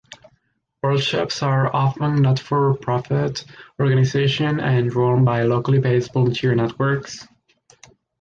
Worldshops 0.83 1.43
are 1.43 1.71
often 1.75 2.23
not-for-profit 2.23 3.45
organizations 3.79 4.59
and 4.59 4.91
run 4.95 5.23
by 5.23 5.43
locally 5.43 5.77
based 5.77 6.11
volunteer 6.11 6.55
networks. 6.55 7.27